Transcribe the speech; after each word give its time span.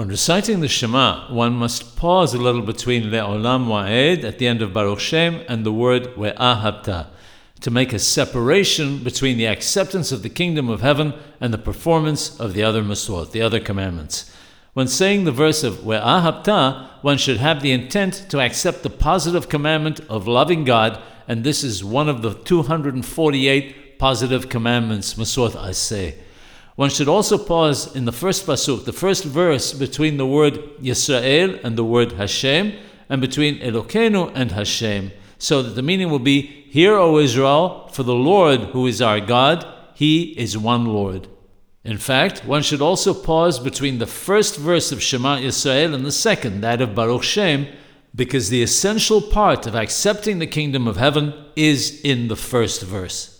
When 0.00 0.08
reciting 0.08 0.60
the 0.60 0.68
Shema, 0.68 1.30
one 1.30 1.52
must 1.52 1.94
pause 1.94 2.32
a 2.32 2.38
little 2.38 2.62
between 2.62 3.10
Le'olam 3.10 3.66
Wa'ed 3.66 4.24
at 4.24 4.38
the 4.38 4.46
end 4.46 4.62
of 4.62 4.72
Baruch 4.72 4.98
Shem 4.98 5.42
and 5.46 5.62
the 5.62 5.74
word 5.74 6.16
We'ahabta 6.16 7.08
to 7.60 7.70
make 7.70 7.92
a 7.92 7.98
separation 7.98 9.04
between 9.04 9.36
the 9.36 9.44
acceptance 9.44 10.10
of 10.10 10.22
the 10.22 10.30
kingdom 10.30 10.70
of 10.70 10.80
heaven 10.80 11.12
and 11.38 11.52
the 11.52 11.58
performance 11.58 12.40
of 12.40 12.54
the 12.54 12.62
other 12.62 12.82
Masot, 12.82 13.32
the 13.32 13.42
other 13.42 13.60
commandments. 13.60 14.34
When 14.72 14.88
saying 14.88 15.24
the 15.24 15.32
verse 15.32 15.62
of 15.62 15.84
We'ahabta, 15.84 16.88
one 17.02 17.18
should 17.18 17.36
have 17.36 17.60
the 17.60 17.72
intent 17.72 18.24
to 18.30 18.40
accept 18.40 18.82
the 18.82 18.88
positive 18.88 19.50
commandment 19.50 20.00
of 20.08 20.26
loving 20.26 20.64
God, 20.64 20.98
and 21.28 21.44
this 21.44 21.62
is 21.62 21.84
one 21.84 22.08
of 22.08 22.22
the 22.22 22.32
248 22.32 23.98
positive 23.98 24.48
commandments, 24.48 25.12
Masot 25.12 25.50
Aseh. 25.50 26.14
One 26.80 26.88
should 26.88 27.08
also 27.08 27.36
pause 27.36 27.94
in 27.94 28.06
the 28.06 28.10
first 28.10 28.46
pasuk, 28.46 28.86
the 28.86 28.92
first 28.94 29.24
verse 29.24 29.74
between 29.74 30.16
the 30.16 30.24
word 30.24 30.54
Yisrael 30.80 31.62
and 31.62 31.76
the 31.76 31.84
word 31.84 32.12
Hashem, 32.12 32.72
and 33.10 33.20
between 33.20 33.58
Elokeinu 33.58 34.32
and 34.34 34.52
Hashem, 34.52 35.12
so 35.36 35.60
that 35.60 35.72
the 35.72 35.82
meaning 35.82 36.08
will 36.08 36.20
be, 36.20 36.40
Hear, 36.70 36.94
O 36.94 37.18
Israel, 37.18 37.90
for 37.92 38.02
the 38.02 38.14
Lord 38.14 38.60
who 38.72 38.86
is 38.86 39.02
our 39.02 39.20
God, 39.20 39.66
He 39.92 40.30
is 40.38 40.56
one 40.56 40.86
Lord. 40.86 41.28
In 41.84 41.98
fact, 41.98 42.46
one 42.46 42.62
should 42.62 42.80
also 42.80 43.12
pause 43.12 43.58
between 43.58 43.98
the 43.98 44.06
first 44.06 44.56
verse 44.56 44.90
of 44.90 45.02
Shema 45.02 45.36
Yisrael 45.36 45.92
and 45.92 46.06
the 46.06 46.10
second, 46.10 46.62
that 46.62 46.80
of 46.80 46.94
Baruch 46.94 47.24
Shem, 47.24 47.66
because 48.14 48.48
the 48.48 48.62
essential 48.62 49.20
part 49.20 49.66
of 49.66 49.74
accepting 49.74 50.38
the 50.38 50.46
kingdom 50.46 50.88
of 50.88 50.96
heaven 50.96 51.34
is 51.56 52.00
in 52.00 52.28
the 52.28 52.36
first 52.36 52.80
verse. 52.80 53.39